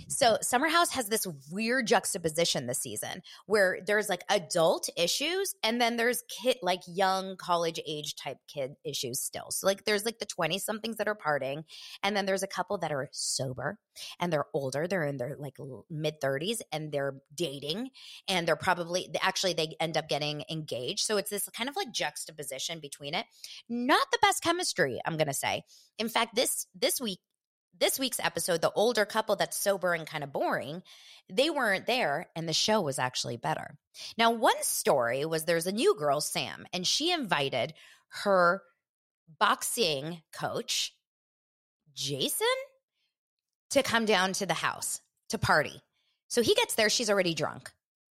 So 0.09 0.39
Summer 0.41 0.69
House 0.69 0.91
has 0.93 1.09
this 1.09 1.27
weird 1.51 1.87
juxtaposition 1.87 2.67
this 2.67 2.79
season 2.79 3.23
where 3.47 3.79
there's 3.87 4.09
like 4.09 4.23
adult 4.29 4.89
issues 4.97 5.55
and 5.63 5.81
then 5.81 5.97
there's 5.97 6.23
kid 6.29 6.57
like 6.63 6.81
young 6.87 7.37
college 7.37 7.81
age 7.87 8.15
type 8.15 8.39
kid 8.47 8.75
issues 8.85 9.21
still. 9.21 9.51
So 9.51 9.67
like 9.67 9.85
there's 9.85 10.05
like 10.05 10.19
the 10.19 10.27
20 10.27 10.59
somethings 10.59 10.97
that 10.97 11.09
are 11.09 11.17
partying 11.17 11.65
and 12.03 12.17
then 12.17 12.27
there's 12.27 12.43
a 12.43 12.49
couple 12.49 12.79
that 12.79 12.93
are 12.93 13.09
sober 13.13 13.79
and 14.21 14.33
they're 14.33 14.47
older. 14.55 14.87
They're 14.87 15.05
in 15.05 15.17
their 15.17 15.37
like 15.39 15.57
mid 15.91 16.21
30s 16.21 16.61
and 16.73 16.93
they're 16.93 17.17
dating 17.35 17.91
and 18.29 18.47
they're 18.47 18.57
probably 18.57 19.09
actually 19.21 19.55
they 19.55 19.77
end 19.81 19.97
up 19.97 20.09
getting 20.09 20.45
engaged. 20.51 21.01
So 21.01 21.17
it's 21.17 21.31
this 21.31 21.49
kind 21.57 21.69
of 21.69 21.77
like 21.77 21.93
juxtaposition 21.93 22.81
between 22.81 23.15
it. 23.15 23.27
Not 23.69 24.07
the 24.13 24.19
best 24.23 24.43
chemistry, 24.43 25.01
I'm 25.05 25.17
going 25.17 25.27
to 25.27 25.35
say. 25.35 25.63
In 25.99 26.09
fact, 26.09 26.35
this 26.35 26.67
this 26.75 27.01
week 27.01 27.21
this 27.79 27.99
week's 27.99 28.21
episode, 28.21 28.61
the 28.61 28.73
older 28.73 29.05
couple 29.05 29.37
that's 29.37 29.57
sober 29.57 29.95
and 29.95 30.07
kind 30.07 30.25
of 30.25 30.33
boring, 30.33 30.83
they 31.29 31.51
weren't 31.51 31.87
there 31.87 32.29
and 32.37 32.49
the 32.49 32.53
show 32.53 32.81
was 32.81 32.99
actually 32.99 33.37
better. 33.37 33.77
Now, 34.17 34.31
one 34.31 34.61
story 34.63 35.25
was 35.25 35.45
there's 35.45 35.67
a 35.67 35.73
new 35.73 35.95
girl, 35.97 36.21
Sam, 36.21 36.67
and 36.73 36.87
she 36.87 37.11
invited 37.11 37.75
her 38.23 38.63
boxing 39.39 40.23
coach, 40.33 40.95
Jason, 41.95 42.47
to 43.71 43.83
come 43.83 44.05
down 44.05 44.35
to 44.35 44.47
the 44.47 44.55
house 44.55 45.01
to 45.31 45.39
party. 45.39 45.81
So 46.29 46.43
he 46.43 46.55
gets 46.55 46.75
there, 46.75 46.91
she's 46.91 47.11
already 47.11 47.35
drunk. 47.35 47.71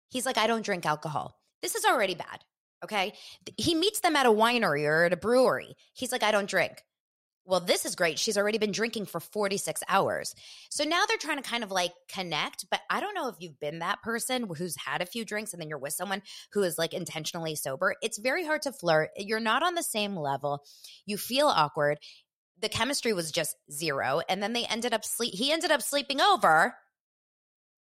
He's 0.08 0.26
like, 0.26 0.38
I 0.38 0.46
don't 0.46 0.64
drink 0.64 0.86
alcohol. 0.86 1.38
This 1.62 1.74
is 1.74 1.84
already 1.84 2.14
bad. 2.14 2.40
Okay. 2.82 3.12
He 3.56 3.74
meets 3.74 4.00
them 4.00 4.16
at 4.16 4.26
a 4.26 4.30
winery 4.30 4.86
or 4.86 5.04
at 5.04 5.12
a 5.12 5.16
brewery. 5.16 5.76
He's 5.92 6.12
like, 6.12 6.22
I 6.22 6.32
don't 6.32 6.48
drink 6.48 6.82
well, 7.44 7.60
this 7.60 7.84
is 7.84 7.96
great. 7.96 8.18
She's 8.18 8.36
already 8.36 8.58
been 8.58 8.72
drinking 8.72 9.06
for 9.06 9.18
46 9.18 9.82
hours. 9.88 10.34
So 10.68 10.84
now 10.84 11.04
they're 11.06 11.16
trying 11.16 11.42
to 11.42 11.48
kind 11.48 11.64
of 11.64 11.70
like 11.70 11.92
connect. 12.08 12.66
But 12.70 12.80
I 12.88 13.00
don't 13.00 13.14
know 13.14 13.28
if 13.28 13.36
you've 13.40 13.58
been 13.58 13.80
that 13.80 14.02
person 14.02 14.48
who's 14.56 14.76
had 14.76 15.00
a 15.00 15.06
few 15.06 15.24
drinks 15.24 15.52
and 15.52 15.60
then 15.60 15.68
you're 15.68 15.78
with 15.78 15.94
someone 15.94 16.22
who 16.52 16.62
is 16.62 16.78
like 16.78 16.92
intentionally 16.94 17.54
sober. 17.56 17.96
It's 18.02 18.18
very 18.18 18.44
hard 18.44 18.62
to 18.62 18.72
flirt. 18.72 19.10
You're 19.16 19.40
not 19.40 19.62
on 19.62 19.74
the 19.74 19.82
same 19.82 20.16
level. 20.16 20.64
You 21.06 21.16
feel 21.16 21.48
awkward. 21.48 21.98
The 22.60 22.68
chemistry 22.68 23.12
was 23.12 23.32
just 23.32 23.56
zero. 23.72 24.20
And 24.28 24.42
then 24.42 24.52
they 24.52 24.66
ended 24.66 24.92
up 24.92 25.04
sleep. 25.04 25.34
He 25.34 25.50
ended 25.50 25.70
up 25.70 25.82
sleeping 25.82 26.20
over 26.20 26.74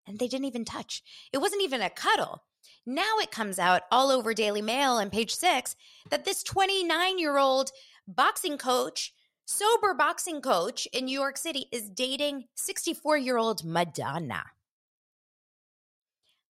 and 0.06 0.18
they 0.18 0.28
didn't 0.28 0.46
even 0.46 0.64
touch. 0.64 1.02
It 1.32 1.38
wasn't 1.38 1.62
even 1.62 1.82
a 1.82 1.90
cuddle. 1.90 2.42
Now 2.86 3.18
it 3.20 3.30
comes 3.30 3.58
out 3.58 3.82
all 3.90 4.10
over 4.10 4.34
Daily 4.34 4.62
Mail 4.62 4.98
and 4.98 5.12
page 5.12 5.34
six 5.34 5.76
that 6.10 6.24
this 6.24 6.42
29 6.42 7.18
year 7.18 7.38
old 7.38 7.70
boxing 8.06 8.58
coach 8.58 9.12
sober 9.46 9.94
boxing 9.94 10.40
coach 10.40 10.86
in 10.92 11.06
New 11.06 11.18
York 11.18 11.36
City 11.36 11.66
is 11.72 11.88
dating 11.90 12.44
64 12.54 13.18
year 13.18 13.36
old 13.36 13.64
Madonna. 13.64 14.42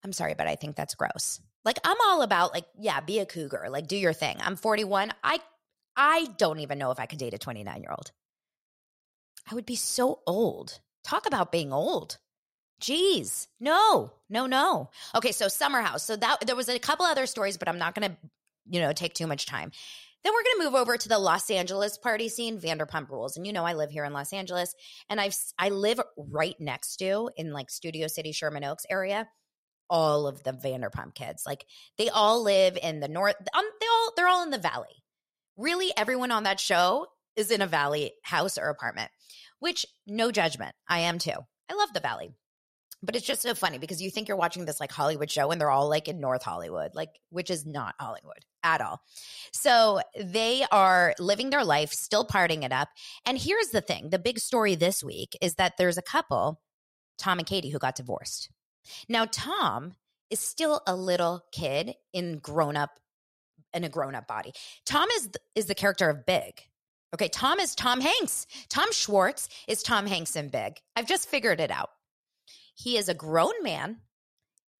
I'm 0.04 0.14
sorry, 0.14 0.34
but 0.36 0.48
I 0.48 0.56
think 0.56 0.76
that's 0.76 0.96
gross. 0.96 1.40
Like 1.64 1.80
I'm 1.84 1.98
all 2.06 2.22
about 2.22 2.54
like, 2.54 2.66
yeah, 2.80 3.00
be 3.02 3.20
a 3.20 3.26
cougar, 3.26 3.68
like 3.70 3.88
do 3.88 3.98
your 3.98 4.14
thing. 4.14 4.38
I'm 4.42 4.56
41. 4.56 5.14
I 5.24 5.40
I 5.96 6.28
don't 6.38 6.60
even 6.60 6.80
know 6.80 6.92
if 6.92 7.00
I 7.00 7.06
could 7.06 7.20
date 7.20 7.34
a 7.34 7.38
29 7.38 7.82
year 7.82 7.92
old. 7.92 8.12
I 9.50 9.56
would 9.56 9.66
be 9.66 9.76
so 9.76 10.20
old. 10.26 10.80
Talk 11.04 11.26
about 11.26 11.52
being 11.52 11.74
old. 11.74 12.18
Jeez. 12.82 13.48
No, 13.60 14.14
no, 14.30 14.48
no. 14.48 14.90
Okay, 15.16 15.32
so 15.32 15.48
Summer 15.48 15.82
House. 15.82 16.04
So 16.04 16.16
that 16.16 16.46
there 16.46 16.56
was 16.56 16.70
a 16.70 16.80
couple 16.80 17.06
other 17.06 17.28
stories, 17.28 17.58
but 17.58 17.68
I'm 17.68 17.78
not 17.78 17.94
gonna, 17.94 18.18
you 18.70 18.82
know, 18.82 18.92
take 18.94 19.14
too 19.14 19.28
much 19.28 19.46
time. 19.46 19.72
Then 20.24 20.34
we're 20.34 20.44
going 20.44 20.58
to 20.60 20.64
move 20.66 20.80
over 20.80 20.98
to 20.98 21.10
the 21.10 21.18
Los 21.18 21.50
Angeles 21.50 21.98
party 21.98 22.30
scene, 22.30 22.60
Vanderpump 22.60 23.10
Rules. 23.10 23.38
And 23.38 23.48
you 23.48 23.54
know, 23.54 23.66
I 23.66 23.74
live 23.74 23.90
here 23.90 24.06
in 24.06 24.14
Los 24.14 24.34
Angeles, 24.34 24.76
and 25.10 25.20
I've 25.20 25.36
I 25.58 25.70
live 25.70 26.00
right 26.18 26.56
next 26.60 26.98
to 26.98 27.30
in 27.36 27.54
like 27.54 27.70
Studio 27.72 28.08
City, 28.08 28.32
Sherman 28.32 28.64
Oaks 28.64 28.86
area. 28.90 29.28
All 29.90 30.26
of 30.26 30.42
the 30.44 30.54
Vanderpump 30.54 31.16
kids, 31.16 31.44
like 31.46 31.66
they 31.98 32.08
all 32.08 32.44
live 32.44 32.78
in 32.82 33.02
the 33.02 33.10
north. 33.10 33.36
Um, 33.54 33.66
they 33.82 33.88
all 33.88 34.14
they're 34.16 34.28
all 34.28 34.44
in 34.44 34.52
the 34.52 34.58
valley. 34.58 35.04
Really, 35.58 35.92
everyone 35.98 36.32
on 36.32 36.44
that 36.44 36.62
show 36.62 37.08
is 37.36 37.52
in 37.52 37.62
a 37.62 37.68
valley 37.68 38.14
house 38.24 38.58
or 38.58 38.70
apartment. 38.70 39.12
Which, 39.60 39.86
no 40.08 40.32
judgment, 40.32 40.76
I 40.88 41.00
am 41.00 41.20
too. 41.20 41.36
I 41.70 41.74
love 41.74 41.94
the 41.94 42.00
valley 42.00 42.32
but 43.04 43.16
it's 43.16 43.26
just 43.26 43.42
so 43.42 43.54
funny 43.56 43.78
because 43.78 44.02
you 44.02 44.12
think 44.12 44.28
you're 44.28 44.38
watching 44.38 44.66
this 44.66 44.80
like 44.80 44.92
Hollywood 44.92 45.32
show 45.32 45.52
and 45.52 45.60
they're 45.60 45.72
all 45.72 45.90
like 45.90 46.08
in 46.08 46.20
North 46.20 46.44
Hollywood, 46.44 46.94
like 46.94 47.20
which 47.30 47.50
is 47.50 47.66
not 47.66 47.96
Hollywood 48.00 48.46
at 48.64 48.82
all. 48.82 49.02
So 49.54 50.02
they 50.20 50.64
are 50.72 51.16
living 51.20 51.50
their 51.50 51.66
life, 51.66 51.92
still 51.92 52.26
parting 52.26 52.64
it 52.64 52.72
up. 52.72 52.90
And 53.26 53.38
here's 53.38 53.70
the 53.70 53.82
thing, 53.82 54.10
the 54.10 54.20
big 54.20 54.40
story 54.40 54.76
this 54.76 55.04
week 55.04 55.36
is 55.42 55.56
that 55.56 55.74
there's 55.78 55.98
a 55.98 56.04
couple, 56.04 56.62
Tom 57.18 57.40
and 57.40 57.48
Katie, 57.48 57.70
who 57.70 57.80
got 57.80 57.96
divorced. 57.96 58.50
Now 59.10 59.26
Tom 59.26 59.96
is 60.30 60.40
still 60.40 60.82
a 60.86 60.96
little 60.96 61.42
kid 61.52 61.96
in 62.14 62.38
grown 62.40 62.78
up 62.78 62.92
in 63.74 63.84
a 63.84 63.90
grown 63.90 64.16
up 64.16 64.28
body. 64.28 64.54
Tom 64.86 65.08
is 65.16 65.30
is 65.56 65.66
the 65.66 65.76
character 65.76 66.10
of 66.10 66.26
Big. 66.26 66.62
Okay, 67.14 67.28
Tom 67.28 67.60
is 67.60 67.76
Tom 67.76 68.00
Hanks. 68.00 68.48
Tom 68.70 68.92
Schwartz 68.92 69.50
is 69.68 69.84
Tom 69.84 70.06
Hanks 70.06 70.36
in 70.36 70.50
Big. 70.50 70.80
I've 70.96 71.08
just 71.08 71.28
figured 71.28 71.60
it 71.60 71.72
out. 71.72 71.90
He 72.74 72.98
is 72.98 73.10
a 73.10 73.14
grown 73.14 73.62
man 73.62 74.02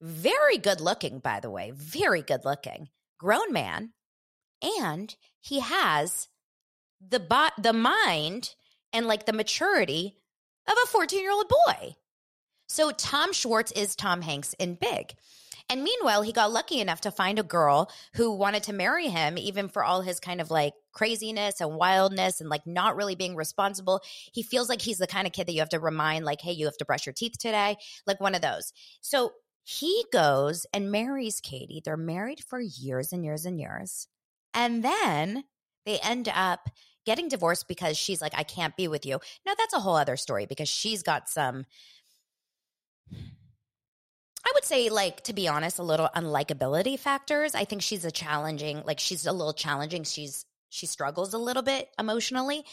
very 0.02 0.58
good 0.58 0.82
looking, 0.82 1.20
by 1.20 1.40
the 1.40 1.50
way, 1.50 1.72
very 1.76 2.24
good 2.24 2.44
looking, 2.44 2.90
grown 3.20 3.54
man, 3.54 3.94
and 4.62 5.16
he 5.40 5.60
has 5.60 6.28
the 7.00 7.20
bo- 7.20 7.50
the 7.58 7.74
mind 7.74 8.56
and 8.92 9.08
like 9.08 9.26
the 9.26 9.34
maturity 9.34 10.18
of 10.68 10.76
a 10.84 10.88
14 10.88 11.22
year 11.22 11.32
old 11.32 11.50
boy. 11.68 11.96
So 12.68 12.92
Tom 12.92 13.32
Schwartz 13.34 13.72
is 13.74 13.96
Tom 13.96 14.22
Hanks 14.22 14.54
in 14.58 14.76
Big. 14.76 15.14
And 15.72 15.84
meanwhile, 15.84 16.22
he 16.22 16.34
got 16.34 16.52
lucky 16.52 16.82
enough 16.82 17.00
to 17.02 17.12
find 17.12 17.40
a 17.40 17.44
girl 17.44 17.90
who 18.16 18.36
wanted 18.36 18.64
to 18.64 18.74
marry 18.74 19.08
him, 19.08 19.38
even 19.38 19.70
for 19.70 19.86
all 19.86 20.02
his 20.02 20.20
kind 20.20 20.42
of 20.42 20.52
like 20.52 20.74
craziness 20.92 21.62
and 21.62 21.78
wildness 21.78 22.42
and 22.42 22.50
like 22.50 22.68
not 22.68 22.98
really 22.98 23.16
being 23.16 23.38
responsible. 23.38 24.02
He 24.34 24.44
feels 24.44 24.68
like 24.68 24.82
he's 24.82 24.98
the 24.98 25.08
kind 25.08 25.26
of 25.26 25.32
kid 25.32 25.48
that 25.48 25.54
you 25.54 25.60
have 25.60 25.70
to 25.70 25.80
remind, 25.80 26.26
like, 26.26 26.42
hey, 26.42 26.52
you 26.52 26.66
have 26.66 26.76
to 26.76 26.86
brush 26.86 27.06
your 27.06 27.14
teeth 27.14 27.38
today, 27.40 27.78
like 28.06 28.20
one 28.20 28.36
of 28.36 28.42
those. 28.42 28.74
So 29.00 29.32
he 29.64 30.04
goes 30.12 30.66
and 30.74 30.92
marries 30.92 31.40
Katie. 31.40 31.82
They're 31.86 31.96
married 31.96 32.44
for 32.44 32.60
years 32.60 33.14
and 33.14 33.24
years 33.24 33.46
and 33.46 33.58
years. 33.58 34.10
And 34.54 34.84
then 34.84 35.46
they 35.86 36.00
end 36.00 36.30
up 36.36 36.70
getting 37.06 37.30
divorced 37.30 37.70
because 37.70 37.98
she's 37.98 38.22
like, 38.22 38.34
I 38.36 38.44
can't 38.44 38.76
be 38.76 38.90
with 38.90 39.06
you. 39.06 39.20
Now, 39.46 39.54
that's 39.58 39.74
a 39.74 39.80
whole 39.80 39.96
other 39.96 40.18
story 40.18 40.46
because 40.46 40.68
she's 40.68 41.02
got 41.02 41.30
some, 41.30 41.66
I 44.46 44.52
would 44.56 44.66
say, 44.66 44.90
like, 44.90 45.22
to 45.24 45.34
be 45.34 45.48
honest, 45.48 45.80
a 45.80 45.84
little 45.84 46.10
unlikability 46.16 46.98
factors. 46.98 47.56
I 47.56 47.66
think 47.66 47.82
she's 47.82 48.06
a 48.06 48.12
challenging, 48.12 48.84
like, 48.86 49.00
she's 49.00 49.26
a 49.26 49.32
little 49.32 49.54
challenging. 49.54 50.04
She's, 50.04 50.46
she 50.70 50.86
struggles 50.86 51.34
a 51.34 51.38
little 51.38 51.64
bit 51.64 51.90
emotionally, 52.00 52.64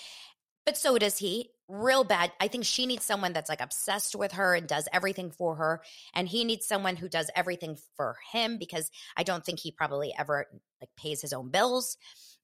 but 0.64 0.76
so 0.76 0.98
does 0.98 1.18
he. 1.18 1.50
Real 1.70 2.02
bad. 2.02 2.32
I 2.40 2.48
think 2.48 2.64
she 2.64 2.86
needs 2.86 3.04
someone 3.04 3.34
that's 3.34 3.50
like 3.50 3.60
obsessed 3.60 4.16
with 4.16 4.32
her 4.32 4.54
and 4.54 4.66
does 4.66 4.88
everything 4.90 5.30
for 5.30 5.56
her. 5.56 5.82
And 6.14 6.26
he 6.26 6.44
needs 6.44 6.66
someone 6.66 6.96
who 6.96 7.10
does 7.10 7.30
everything 7.36 7.76
for 7.94 8.16
him 8.32 8.56
because 8.56 8.90
I 9.18 9.22
don't 9.22 9.44
think 9.44 9.60
he 9.60 9.70
probably 9.70 10.14
ever 10.18 10.46
like 10.80 10.88
pays 10.96 11.20
his 11.20 11.34
own 11.34 11.50
bills 11.50 11.98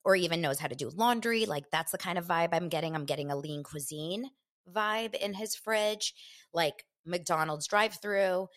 or 0.04 0.14
even 0.14 0.42
knows 0.42 0.58
how 0.58 0.68
to 0.68 0.74
do 0.74 0.90
laundry. 0.90 1.46
Like 1.46 1.70
that's 1.72 1.92
the 1.92 1.96
kind 1.96 2.18
of 2.18 2.26
vibe 2.26 2.50
I'm 2.52 2.68
getting. 2.68 2.94
I'm 2.94 3.06
getting 3.06 3.30
a 3.30 3.36
lean 3.36 3.62
cuisine 3.62 4.28
vibe 4.70 5.14
in 5.14 5.32
his 5.34 5.54
fridge, 5.54 6.14
like 6.52 6.84
McDonald's 7.06 7.66
drive 7.66 7.94
through. 8.00 8.48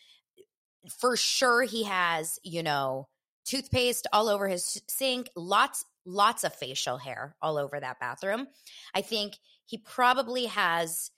For 1.00 1.18
sure, 1.18 1.64
he 1.64 1.84
has, 1.84 2.40
you 2.44 2.64
know, 2.64 3.08
toothpaste 3.46 4.08
all 4.14 4.30
over 4.30 4.48
his 4.48 4.82
sink, 4.88 5.30
lots, 5.36 5.86
lots 6.06 6.44
of 6.44 6.54
facial 6.54 6.98
hair 6.98 7.36
all 7.42 7.58
over 7.58 7.80
that 7.80 8.00
bathroom. 8.00 8.48
I 8.94 9.02
think 9.02 9.38
he 9.66 9.78
probably 9.78 10.46
has 10.46 11.12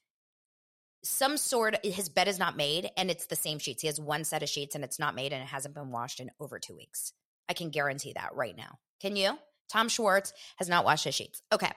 some 1.03 1.37
sort 1.37 1.83
his 1.85 2.09
bed 2.09 2.27
is 2.27 2.39
not 2.39 2.57
made 2.57 2.89
and 2.97 3.09
it's 3.09 3.27
the 3.27 3.35
same 3.35 3.59
sheets. 3.59 3.81
He 3.81 3.87
has 3.87 3.99
one 3.99 4.23
set 4.23 4.43
of 4.43 4.49
sheets 4.49 4.75
and 4.75 4.83
it's 4.83 4.99
not 4.99 5.15
made 5.15 5.31
and 5.31 5.41
it 5.41 5.47
hasn't 5.47 5.75
been 5.75 5.91
washed 5.91 6.19
in 6.19 6.29
over 6.39 6.59
two 6.59 6.75
weeks. 6.75 7.13
I 7.47 7.53
can 7.53 7.69
guarantee 7.69 8.13
that 8.13 8.35
right 8.35 8.55
now. 8.55 8.79
Can 8.99 9.15
you? 9.15 9.37
Tom 9.69 9.87
Schwartz 9.87 10.33
has 10.57 10.67
not 10.67 10.83
washed 10.83 11.05
his 11.05 11.15
sheets. 11.15 11.41
Okay. 11.51 11.71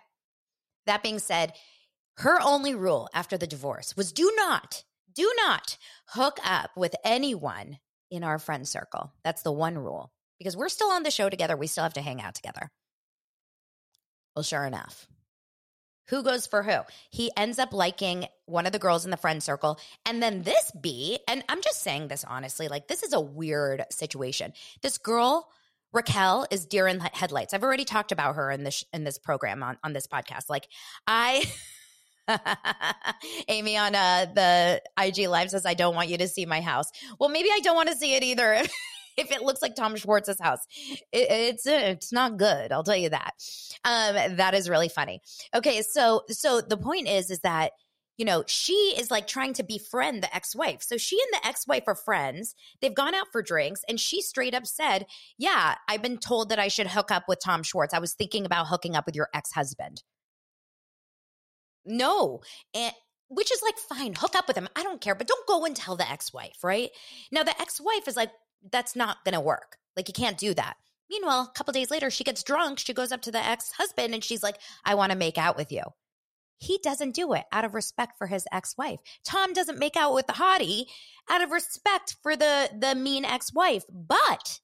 That 0.86 1.02
being 1.02 1.18
said, 1.18 1.52
her 2.18 2.40
only 2.42 2.74
rule 2.74 3.08
after 3.14 3.38
the 3.38 3.46
divorce 3.46 3.96
was 3.96 4.12
do 4.12 4.32
not, 4.36 4.82
do 5.14 5.32
not 5.36 5.76
hook 6.08 6.38
up 6.44 6.70
with 6.76 6.94
anyone 7.04 7.78
in 8.10 8.24
our 8.24 8.38
friend 8.38 8.68
circle. 8.68 9.12
That's 9.24 9.42
the 9.42 9.52
one 9.52 9.78
rule 9.78 10.12
because 10.38 10.56
we're 10.56 10.68
still 10.68 10.90
on 10.90 11.02
the 11.02 11.10
show 11.10 11.30
together. 11.30 11.56
We 11.56 11.66
still 11.66 11.84
have 11.84 11.94
to 11.94 12.02
hang 12.02 12.20
out 12.20 12.34
together. 12.34 12.70
Well, 14.34 14.42
sure 14.42 14.64
enough. 14.64 15.06
Who 16.08 16.22
goes 16.22 16.46
for 16.46 16.62
who? 16.62 16.80
He 17.10 17.30
ends 17.36 17.58
up 17.58 17.72
liking 17.72 18.26
one 18.46 18.66
of 18.66 18.72
the 18.72 18.78
girls 18.78 19.04
in 19.04 19.10
the 19.10 19.16
friend 19.16 19.42
circle. 19.42 19.78
And 20.04 20.22
then 20.22 20.42
this 20.42 20.70
B, 20.78 21.20
and 21.28 21.44
I'm 21.48 21.62
just 21.62 21.82
saying 21.82 22.08
this 22.08 22.24
honestly, 22.24 22.68
like 22.68 22.88
this 22.88 23.02
is 23.02 23.12
a 23.12 23.20
weird 23.20 23.84
situation. 23.90 24.52
This 24.82 24.98
girl 24.98 25.48
Raquel 25.92 26.46
is 26.50 26.66
deer 26.66 26.86
in 26.88 27.00
headlights. 27.00 27.52
I've 27.52 27.62
already 27.62 27.84
talked 27.84 28.12
about 28.12 28.36
her 28.36 28.50
in 28.50 28.64
this 28.64 28.84
in 28.92 29.04
this 29.04 29.18
program 29.18 29.62
on 29.62 29.78
on 29.84 29.92
this 29.92 30.06
podcast. 30.06 30.48
Like 30.48 30.68
I 31.06 31.44
Amy 33.48 33.76
on 33.76 33.94
uh, 33.94 34.26
the 34.34 34.82
IG 35.00 35.28
live 35.28 35.50
says 35.50 35.66
I 35.66 35.74
don't 35.74 35.94
want 35.94 36.08
you 36.08 36.18
to 36.18 36.28
see 36.28 36.46
my 36.46 36.60
house. 36.60 36.90
Well, 37.18 37.28
maybe 37.28 37.48
I 37.52 37.60
don't 37.60 37.76
want 37.76 37.88
to 37.88 37.96
see 37.96 38.14
it 38.14 38.22
either. 38.22 38.52
if 39.16 39.30
it 39.30 39.42
looks 39.42 39.62
like 39.62 39.74
Tom 39.74 39.96
Schwartz's 39.96 40.40
house, 40.40 40.60
it, 41.12 41.26
it's 41.30 41.66
it's 41.66 42.12
not 42.12 42.36
good. 42.36 42.72
I'll 42.72 42.84
tell 42.84 42.96
you 42.96 43.10
that. 43.10 43.32
Um, 43.84 44.36
that 44.36 44.54
is 44.54 44.68
really 44.68 44.88
funny. 44.88 45.20
Okay, 45.54 45.82
so 45.82 46.22
so 46.28 46.60
the 46.60 46.76
point 46.76 47.08
is 47.08 47.30
is 47.30 47.40
that 47.40 47.72
you 48.18 48.26
know, 48.26 48.44
she 48.46 48.94
is 48.96 49.10
like 49.10 49.26
trying 49.26 49.54
to 49.54 49.62
befriend 49.62 50.22
the 50.22 50.34
ex 50.34 50.54
wife. 50.54 50.82
So 50.82 50.96
she 50.96 51.18
and 51.20 51.40
the 51.42 51.48
ex 51.48 51.66
wife 51.66 51.84
are 51.86 51.94
friends. 51.94 52.54
They've 52.80 52.94
gone 52.94 53.14
out 53.14 53.28
for 53.32 53.42
drinks, 53.42 53.82
and 53.88 53.98
she 53.98 54.20
straight 54.20 54.54
up 54.54 54.66
said, 54.66 55.06
Yeah, 55.38 55.76
I've 55.88 56.02
been 56.02 56.18
told 56.18 56.50
that 56.50 56.58
I 56.58 56.68
should 56.68 56.88
hook 56.88 57.10
up 57.10 57.24
with 57.26 57.40
Tom 57.42 57.62
Schwartz. 57.62 57.94
I 57.94 57.98
was 57.98 58.12
thinking 58.12 58.44
about 58.44 58.68
hooking 58.68 58.94
up 58.94 59.06
with 59.06 59.16
your 59.16 59.28
ex 59.34 59.52
husband. 59.52 60.02
No. 61.84 62.40
And 62.74 62.92
which 63.28 63.50
is 63.50 63.62
like, 63.62 63.78
fine, 63.78 64.14
hook 64.14 64.36
up 64.36 64.46
with 64.46 64.56
him. 64.56 64.68
I 64.76 64.82
don't 64.82 65.00
care, 65.00 65.14
but 65.14 65.26
don't 65.26 65.46
go 65.46 65.64
and 65.64 65.74
tell 65.74 65.96
the 65.96 66.10
ex 66.10 66.32
wife, 66.32 66.62
right? 66.62 66.90
Now, 67.30 67.42
the 67.42 67.58
ex 67.60 67.80
wife 67.80 68.06
is 68.06 68.16
like, 68.16 68.30
That's 68.70 68.94
not 68.94 69.24
going 69.24 69.34
to 69.34 69.40
work. 69.40 69.78
Like, 69.96 70.08
you 70.08 70.14
can't 70.14 70.38
do 70.38 70.54
that. 70.54 70.76
Meanwhile, 71.10 71.50
a 71.50 71.52
couple 71.54 71.72
days 71.72 71.90
later, 71.90 72.10
she 72.10 72.24
gets 72.24 72.42
drunk. 72.42 72.78
She 72.78 72.94
goes 72.94 73.12
up 73.12 73.22
to 73.22 73.30
the 73.30 73.44
ex 73.44 73.72
husband 73.72 74.14
and 74.14 74.24
she's 74.24 74.42
like, 74.42 74.56
I 74.84 74.94
want 74.94 75.12
to 75.12 75.18
make 75.18 75.38
out 75.38 75.56
with 75.56 75.70
you. 75.72 75.82
He 76.62 76.78
doesn't 76.82 77.16
do 77.16 77.32
it 77.32 77.44
out 77.50 77.64
of 77.64 77.74
respect 77.74 78.16
for 78.16 78.28
his 78.28 78.46
ex-wife. 78.52 79.00
Tom 79.24 79.52
doesn't 79.52 79.80
make 79.80 79.96
out 79.96 80.14
with 80.14 80.28
the 80.28 80.34
hottie 80.34 80.84
out 81.28 81.42
of 81.42 81.50
respect 81.50 82.16
for 82.22 82.36
the 82.36 82.70
the 82.78 82.94
mean 82.94 83.24
ex-wife. 83.24 83.84
But 83.92 84.60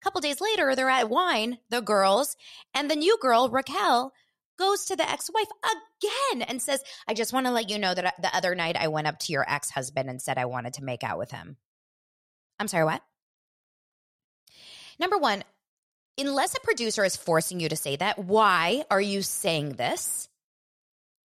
a 0.00 0.04
couple 0.04 0.20
days 0.20 0.40
later, 0.40 0.76
they're 0.76 0.88
at 0.88 1.10
wine, 1.10 1.58
the 1.70 1.82
girls, 1.82 2.36
and 2.72 2.88
the 2.88 2.94
new 2.94 3.18
girl, 3.20 3.48
Raquel, 3.48 4.12
goes 4.58 4.86
to 4.86 4.96
the 4.96 5.08
ex-wife 5.08 5.48
again 5.64 6.42
and 6.42 6.60
says, 6.62 6.82
"I 7.08 7.14
just 7.14 7.32
want 7.32 7.46
to 7.46 7.52
let 7.52 7.70
you 7.70 7.78
know 7.78 7.94
that 7.94 8.14
the 8.20 8.34
other 8.34 8.54
night 8.54 8.76
I 8.76 8.88
went 8.88 9.06
up 9.06 9.18
to 9.20 9.32
your 9.32 9.48
ex-husband 9.48 10.08
and 10.08 10.20
said 10.20 10.38
I 10.38 10.44
wanted 10.46 10.74
to 10.74 10.84
make 10.84 11.04
out 11.04 11.18
with 11.18 11.30
him." 11.30 11.56
I'm 12.58 12.68
sorry, 12.68 12.84
what? 12.84 13.02
Number 14.98 15.18
1, 15.18 15.42
unless 16.18 16.54
a 16.54 16.60
producer 16.60 17.04
is 17.04 17.16
forcing 17.16 17.60
you 17.60 17.68
to 17.68 17.76
say 17.76 17.96
that, 17.96 18.18
why 18.18 18.84
are 18.90 19.00
you 19.00 19.22
saying 19.22 19.70
this? 19.70 20.28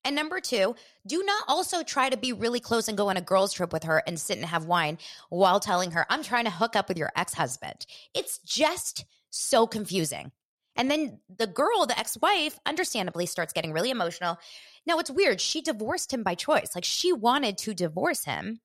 And 0.05 0.17
number 0.17 0.41
two, 0.41 0.75
do 1.07 1.23
not 1.23 1.45
also 1.49 1.83
try 1.83 2.09
to 2.09 2.17
be 2.17 2.33
really 2.33 2.61
close 2.61 2.89
and 2.89 2.97
go 2.97 3.11
on 3.11 3.19
a 3.19 3.21
girls' 3.21 3.53
trip 3.53 3.73
with 3.73 3.85
her 3.85 4.03
and 4.07 4.19
sit 4.19 4.39
and 4.39 4.47
have 4.47 4.65
wine 4.65 4.97
while 5.29 5.61
telling 5.61 5.91
her, 5.91 6.07
I'm 6.09 6.23
trying 6.23 6.45
to 6.45 6.51
hook 6.51 6.77
up 6.77 6.89
with 6.89 6.97
your 6.97 7.11
ex 7.15 7.35
husband. 7.35 7.85
It's 8.15 8.39
just 8.39 9.05
so 9.29 9.67
confusing. 9.67 10.33
And 10.79 10.91
then 10.91 11.21
the 11.37 11.47
girl, 11.47 11.85
the 11.87 11.99
ex 11.99 12.17
wife, 12.23 12.59
understandably 12.65 13.27
starts 13.27 13.53
getting 13.53 13.73
really 13.73 13.91
emotional. 13.91 14.39
Now, 14.87 14.99
it's 14.99 15.11
weird. 15.11 15.41
She 15.41 15.61
divorced 15.61 16.13
him 16.13 16.23
by 16.23 16.35
choice. 16.35 16.71
Like 16.75 16.85
she 16.85 17.13
wanted 17.13 17.59
to 17.59 17.75
divorce 17.75 18.25
him. 18.25 18.61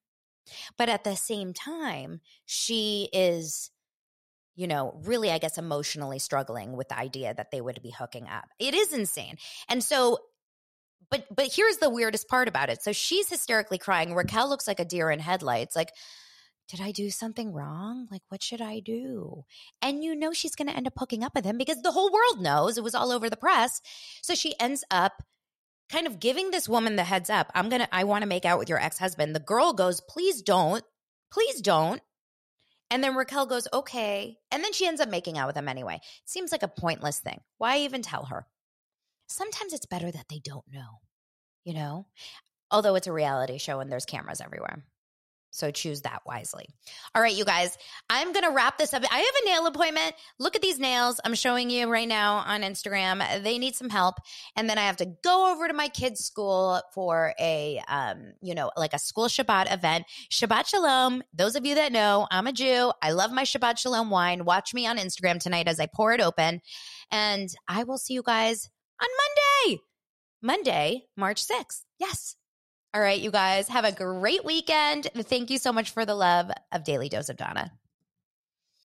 But 0.78 0.90
at 0.90 1.04
the 1.04 1.16
same 1.16 1.54
time, 1.54 2.22
she 2.46 3.10
is, 3.12 3.72
you 4.56 4.68
know, 4.68 5.00
really, 5.04 5.32
I 5.32 5.40
guess, 5.40 5.58
emotionally 5.58 6.20
struggling 6.20 6.78
with 6.78 6.90
the 6.90 6.98
idea 6.98 7.34
that 7.34 7.52
they 7.52 7.62
would 7.62 7.82
be 7.82 7.92
hooking 7.92 8.28
up. 8.28 8.46
It 8.60 8.74
is 8.74 8.94
insane. 8.94 9.38
And 9.68 9.84
so 9.84 10.20
but 11.14 11.26
but 11.34 11.50
here's 11.54 11.78
the 11.78 11.92
weirdest 11.92 12.28
part 12.28 12.48
about 12.48 12.70
it. 12.70 12.82
So 12.82 12.92
she's 12.92 13.30
hysterically 13.30 13.78
crying. 13.78 14.16
Raquel 14.16 14.50
looks 14.50 14.68
like 14.68 14.80
a 14.80 14.86
deer 14.86 15.12
in 15.12 15.20
headlights. 15.20 15.76
Like, 15.76 15.92
did 16.68 16.82
I 16.82 16.92
do 16.92 17.10
something 17.10 17.52
wrong? 17.52 18.08
Like, 18.12 18.22
what 18.30 18.42
should 18.42 18.62
I 18.62 18.80
do? 18.80 19.44
And 19.82 20.04
you 20.04 20.16
know 20.16 20.34
she's 20.34 20.56
going 20.56 20.68
to 20.68 20.76
end 20.76 20.88
up 20.88 20.94
hooking 20.98 21.24
up 21.24 21.36
with 21.36 21.46
him 21.46 21.58
because 21.58 21.82
the 21.82 21.92
whole 21.92 22.12
world 22.12 22.42
knows 22.42 22.78
it 22.78 22.84
was 22.84 22.96
all 22.96 23.12
over 23.12 23.30
the 23.30 23.38
press. 23.38 23.82
So 24.22 24.36
she 24.36 24.60
ends 24.60 24.84
up 24.90 25.24
kind 25.90 26.08
of 26.08 26.20
giving 26.20 26.52
this 26.52 26.70
woman 26.70 26.96
the 26.96 27.04
heads 27.04 27.30
up. 27.30 27.52
I'm 27.54 27.70
going 27.70 27.82
to, 27.82 27.96
I 27.96 28.06
want 28.06 28.24
to 28.24 28.28
make 28.28 28.46
out 28.46 28.60
with 28.60 28.70
your 28.70 28.82
ex 28.82 28.98
husband. 28.98 29.36
The 29.36 29.40
girl 29.40 29.74
goes, 29.74 30.02
please 30.02 30.42
don't. 30.42 30.84
Please 31.32 31.62
don't. 31.62 32.02
And 32.90 33.04
then 33.04 33.16
Raquel 33.16 33.46
goes, 33.46 33.68
okay. 33.74 34.38
And 34.52 34.64
then 34.64 34.74
she 34.74 34.88
ends 34.88 35.02
up 35.02 35.10
making 35.10 35.38
out 35.38 35.48
with 35.48 35.58
him 35.58 35.68
anyway. 35.68 36.00
Seems 36.26 36.52
like 36.52 36.64
a 36.64 36.68
pointless 36.68 37.20
thing. 37.20 37.40
Why 37.58 37.80
even 37.80 38.02
tell 38.02 38.26
her? 38.26 38.46
sometimes 39.34 39.74
it's 39.74 39.86
better 39.86 40.12
that 40.12 40.28
they 40.30 40.40
don't 40.40 40.66
know, 40.72 41.00
you 41.64 41.74
know? 41.74 42.08
Although 42.72 42.96
it's 42.96 43.08
a 43.08 43.14
reality 43.14 43.58
show 43.58 43.80
and 43.80 43.92
there's 43.92 44.06
cameras 44.06 44.42
everywhere. 44.42 44.84
So 45.54 45.70
choose 45.70 46.02
that 46.02 46.24
wisely. 46.26 46.66
All 47.14 47.22
right, 47.22 47.36
you 47.36 47.46
guys, 47.46 47.78
I'm 48.10 48.34
going 48.34 48.44
to 48.44 48.50
wrap 48.50 48.80
this 48.80 48.92
up. 48.92 49.04
I 49.10 49.18
have 49.20 49.36
a 49.44 49.46
nail 49.46 49.68
appointment. 49.68 50.16
Look 50.40 50.56
at 50.56 50.64
these 50.64 50.80
nails 50.80 51.22
I'm 51.24 51.36
showing 51.36 51.70
you 51.70 51.88
right 51.88 52.08
now 52.08 52.38
on 52.38 52.62
Instagram. 52.62 53.44
They 53.44 53.60
need 53.60 53.76
some 53.76 53.92
help. 53.92 54.16
And 54.56 54.68
then 54.68 54.80
I 54.80 54.82
have 54.82 54.98
to 54.98 55.06
go 55.24 55.54
over 55.54 55.68
to 55.68 55.74
my 55.76 55.90
kids' 55.90 56.26
school 56.26 56.82
for 56.96 57.36
a, 57.40 57.80
um, 57.88 58.34
you 58.42 58.56
know, 58.56 58.72
like 58.76 58.94
a 58.94 59.00
school 59.00 59.28
Shabbat 59.28 59.72
event. 59.72 60.06
Shabbat 60.32 60.68
Shalom. 60.68 61.22
Those 61.36 61.56
of 61.56 61.68
you 61.68 61.76
that 61.76 61.92
know, 61.92 62.28
I'm 62.32 62.48
a 62.48 62.52
Jew. 62.52 62.92
I 63.04 63.12
love 63.12 63.32
my 63.32 63.44
Shabbat 63.44 63.78
Shalom 63.78 64.10
wine. 64.10 64.46
Watch 64.46 64.74
me 64.74 64.88
on 64.88 64.98
Instagram 64.98 65.40
tonight 65.40 65.68
as 65.68 65.80
I 65.80 65.86
pour 65.86 66.14
it 66.14 66.22
open. 66.22 66.62
And 67.12 67.54
I 67.68 67.84
will 67.84 68.00
see 68.00 68.16
you 68.16 68.24
guys 68.24 68.72
on 69.00 69.08
Monday. 69.68 69.84
Monday, 70.42 71.06
March 71.16 71.46
6th. 71.46 71.84
Yes. 72.00 72.38
All 72.96 73.02
right, 73.02 73.20
you 73.20 73.32
guys, 73.32 73.68
have 73.70 73.86
a 73.86 73.92
great 73.92 74.46
weekend. 74.46 75.08
Thank 75.16 75.50
you 75.50 75.58
so 75.58 75.74
much 75.74 75.90
for 75.90 76.06
the 76.06 76.14
love 76.14 76.52
of 76.72 76.84
Daily 76.84 77.10
Dose 77.10 77.28
of 77.28 77.38
Donna. 77.38 77.72